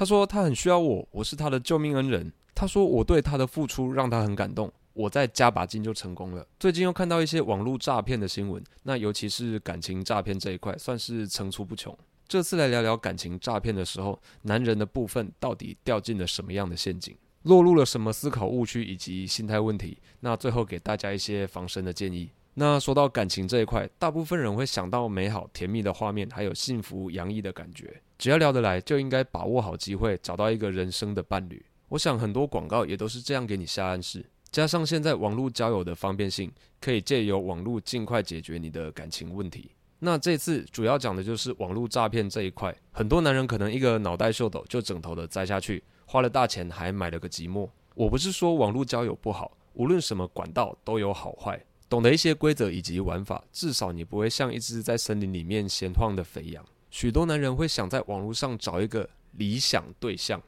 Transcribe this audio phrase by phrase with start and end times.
[0.00, 2.32] 他说他很需要我，我是他的救命恩人。
[2.54, 6.46] 他说我对他的付出让他很感动，我再加把劲就成功了。
[6.58, 11.94] 最近又看到一些网络诈骗的新闻，那尤其是感情诈骗这一块，算是层出不穷。
[12.26, 19.98] 这次来聊聊感情诈骗的时候，男人的部分到底掉进了什么样的陷阱，落入了什么思考误区以及心态问题？
[20.20, 22.30] 那最后给大家一些防身的建议。
[22.54, 28.02] 那说到感情这一块，大部分人会想到美好甜蜜的画面，还有幸福洋溢的感觉。
[28.18, 31.64] 只要聊得来，就应该把握好机会，找到一个人生的伴侣。
[31.88, 34.24] 我想很多广告也都是这样给你下暗示。
[34.50, 39.70] 加上现在网络交友的方便性，可以借由网络尽快解决你的感情问题。
[40.00, 42.74] 那这次主要讲的就是网络诈骗这一块。
[42.90, 47.68] 很多男人可能一个脑袋秀逗就整头的栽下去，花了大钱还买了个寂寞。
[47.94, 51.62] 我不是说网络交友不好，无论什么管道都有好坏。
[51.90, 56.64] 懂得一些规则以及玩法，至少你不会像一只在森林里面闲晃的肥羊。
[56.88, 60.40] 许多男人会想在网络上找一个理想对象，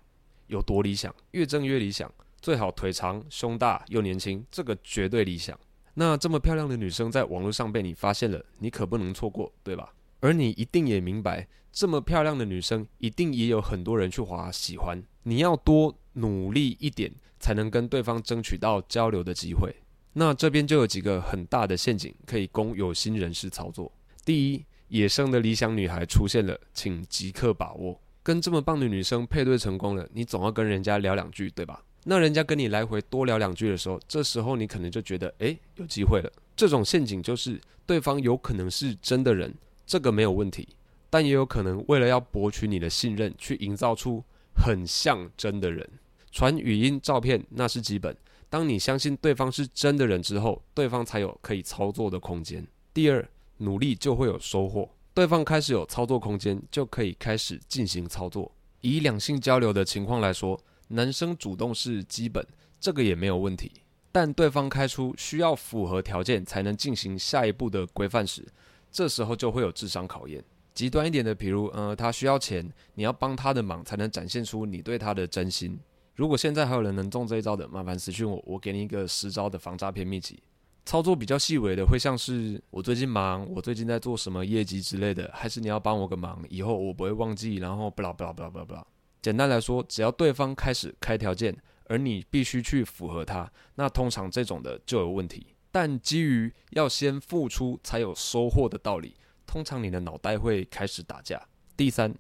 [0.47, 1.13] 有多理想？
[1.33, 2.09] 越正越理想，
[2.41, 5.59] 最好腿长、胸大又年轻，这个绝对理想。
[5.95, 9.93] 那这么漂亮的女生在网络上被你发现了，你可不能错过，对吧？
[10.21, 15.03] 而你一定也明白，这么漂亮的女生一定也有很多人去滑喜欢。
[15.25, 19.75] 你要多努力一点，才能跟对方争取到交流的机会。
[20.15, 23.91] 那这边就有几个很大的陷阱可以供有心人士操作。
[24.25, 27.99] 第一，野生的理想女孩出现了，请即刻把握。
[28.23, 31.83] 跟这么棒的女生配对成功了，你总要跟人家聊两句，对吧？
[32.05, 36.31] 那人家跟你来回多聊两句的时候，这时候你可能就觉得，诶，有机会了。
[36.55, 39.53] 这种陷阱就是对方有可能是真的人，
[39.87, 40.69] 这个没有问题，
[41.09, 44.23] 但也有可能为了要博取你的信任，去营造出
[44.55, 45.89] 很像真的人。
[46.31, 48.17] 传语音、照片那是基本。
[48.53, 52.63] 当你相信对方是真的人之后，对方才有可以操作的空间。
[52.93, 54.87] 第二，努力就会有收获。
[55.15, 58.53] 对方开始有操作空间，就可以开始进行操作。
[58.83, 62.47] 以两性交流的情况来说，男生主动是基本，
[62.79, 63.73] 这个也没有问题。
[64.13, 68.47] 但对方开出需要符合条件才能进行下一步的规范时，
[68.91, 70.45] 这时候就会有智商考验。
[70.75, 75.79] 极端一点的，比如，呃，他需要钱，你要帮他的忙才能展现出你对他的真心。
[76.15, 80.43] 如果现在还有人能中这一招的，麻烦私讯我，我给你一个十招的防诈骗秘籍。
[80.85, 88.85] 操作比较细微的，会像是我最近忙，我最近在做什么业绩之类的，还是你要帮我个忙，以后我不会忘记，然后不啦不啦不啦不啦不啦。
[89.23, 95.47] 简单来说，只要对方开始开条件，而你必须去符合他，那通常这种的就有问题。
[95.71, 99.15] 但基于要先付出才有收获的道理，
[99.47, 101.41] 通常你的脑袋会开始打架。
[101.77, 102.13] 第三，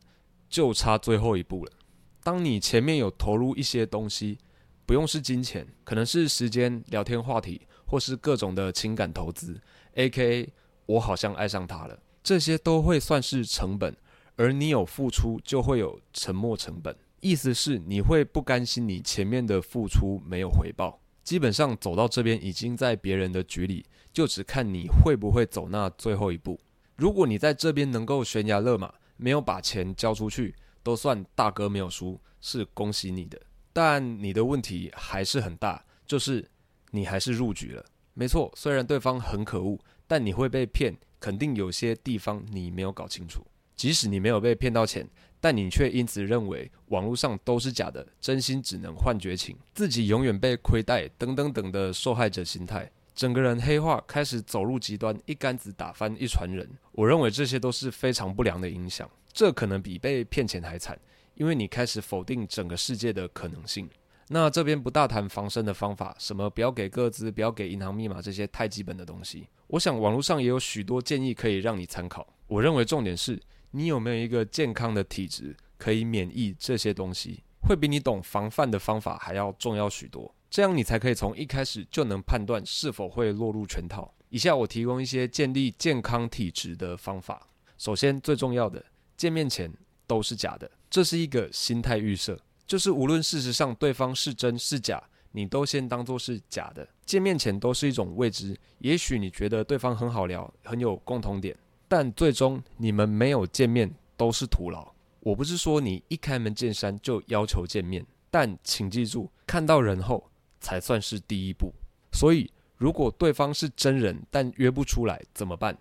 [0.48, 1.72] 就差最后一步了。
[2.22, 4.38] 当你前面有投入一些东西，
[4.86, 9.60] 不用是金钱，可能是时间、聊天话题，或是各种的情感投资
[9.96, 10.48] ，AKA
[10.86, 13.96] 我好像爱上他了，这些都会算是成本。
[14.36, 21.00] 而你有付出，就会有沉没成本，意思是你会不甘心你前面的付出没有回报。
[21.22, 26.58] 基本上走到这边，已经在别人的局里，就只看你会不会走那最后一步。
[26.96, 30.54] 如果你在这边能够悬崖勒马，没有把钱交出去。
[30.82, 33.40] 都算大哥没有输，是恭喜你的。
[33.72, 36.50] 但你的问题还是很大，就是
[36.90, 37.84] 你还是入局了。
[38.14, 43.46] 没错，虽然对方很可恶，但你会被骗，肯定有些地方你没有搞清楚。
[43.74, 45.08] 即使你没有被骗到钱，
[45.40, 56.68] 但你却因此认为网络上都是假的，真心只能换绝情，自己永远被亏待，等等等的受害者心态，整个人黑化，开始走入极端，一竿子打翻一船人。
[56.92, 59.08] 我认为这些都是非常不良的影响。
[59.32, 60.98] 这可能比被骗钱还惨，
[61.34, 63.88] 因为你开始否定整个世界的可能性。
[64.28, 69.46] 那这边不大谈防身的方法，什么不要给个资，不要给银行密码这些太基本的东西。
[69.66, 72.26] 我想网络上也有许多建议可以让你参考。
[72.46, 73.40] 我认为重点是
[73.70, 80.34] 你有没有一个健康的体质，可以免疫这些东西，会比你懂防范的方法还要重要许多。
[80.52, 84.12] 这样你才可以从一开始就能判断是否会落入圈套。
[84.28, 87.48] 以下我提供一些建立健康体质的方法。
[87.78, 88.84] 首先，最重要的。
[89.16, 89.72] 见面前
[90.06, 96.86] 都是假的，这是一个心态预设，就是无论事实上对方是真是假，你都先当作是假的。
[97.06, 101.56] 见面前都是一种未知，也许你觉得对方很好聊，很有共同点，
[101.88, 104.92] 但最终你们没有见面都是徒劳。
[105.20, 110.28] 我不是说你一开门见山就要求见面，但请记住，看到人后
[110.62, 111.70] 才算是第一步。
[112.12, 115.76] 所以，如果对方是真人，但约不出来怎么办？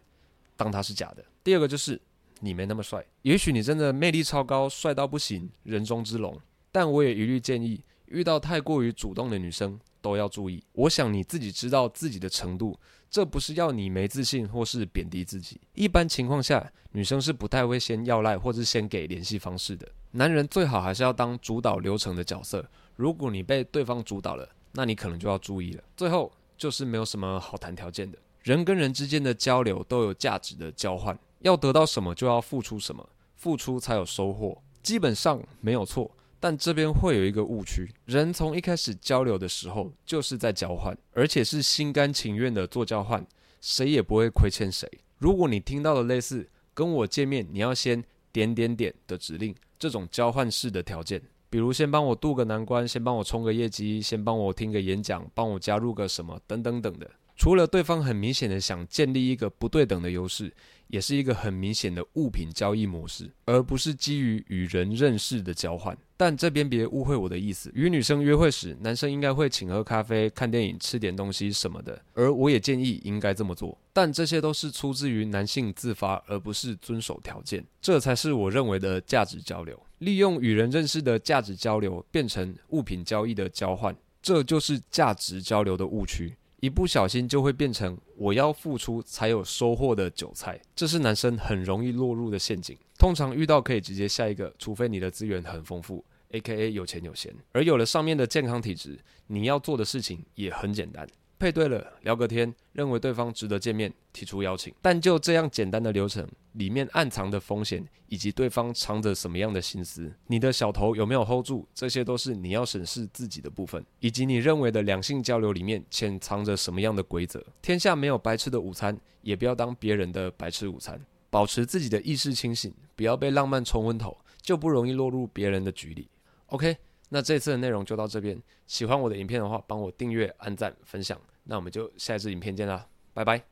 [0.58, 1.24] 当他是假的。
[1.42, 2.02] 第二个就是。
[2.44, 6.36] 你没那么帅，也许你真的魅力超高，帅到不行，人中之龙。
[6.72, 10.64] 但我也一律建议，遇到太过于主动的女生都要注意。
[10.72, 12.80] 我想你自己知道自己的程度，
[13.12, 15.62] 这不是要你没自信或是贬低自己。
[15.76, 19.88] 一般情况下，女生是不太会先要赖或是先给联系方式的。
[20.10, 22.68] 男人最好还是要当主导流程的角色。
[22.96, 25.84] 如果你被对方主导了，那你可能就要注意了。
[25.96, 36.10] 最后就是没有什么好谈条件的，人跟人之间的交流都有价值的交换，要得到什么就要付出什么，付出才有收获，基本上没有错。
[36.44, 43.24] 但这边会有一个误区，人从一开始交流的时候就是在交换，而且是心甘情愿的做交换，
[43.62, 44.90] 谁也不会亏欠谁。
[45.20, 51.22] 如果你听到了类似跟我见面，你要先点点点的指令，这种交换式的条件，
[51.52, 57.12] 比如先帮我渡个难关，先帮我冲个业绩，先帮我听个演讲，帮我加入个什么等等等的。
[57.36, 60.54] 除了对方很明显的想建立一个不对等的优势，
[60.88, 65.98] 也是一个很明显的物品交易模式，而不是基于与人认识的交换。
[66.16, 73.78] 但这边别误会我的意思，与女生约会时，男生应该会请喝咖啡、看电影、吃点东西什么的，而我也建议应该这么做。
[73.92, 79.78] 但这些都是出自于男性自发，而不是遵守条件，这才是我认为的价值交流。
[80.02, 86.36] 利用与人认识的价值交流变成物品交易的交换，这就是价值交流的误区。
[86.60, 92.76] 一不小心就会变成我要付出才有收获的韭菜，这是男生很容易落入的陷阱。
[92.98, 97.32] 通常遇到可以直接下一个，除非你的资源很丰富，AKA 有钱有闲。
[97.52, 98.98] 而有了上面的健康体质，
[99.28, 101.08] 你要做的事情也很简单。
[101.42, 104.72] 配对了，聊个天，认为对方值得见面，提出邀请。
[104.80, 117.44] 但就这样简单的流程，里面暗藏的风险，以及对方藏着什么样的心思，你的小头有没有 hold 住，这些都是你要审视自己的部分，以及你认为的两性交流里面潜藏着什么样的规则。
[117.60, 121.04] 天下没有白吃的午餐，也不要当别人的白吃午餐。
[121.32, 126.08] 保持自己的意识清醒，不要被浪漫冲昏头，就不容易落入别人的局里。
[126.48, 126.78] OK，
[127.10, 128.40] 那这次的内容就到这边。
[128.68, 131.20] 喜欢我的影片的话，帮我订阅、按赞、分享。
[131.44, 133.51] 那我们就下一支影片见啦，拜拜。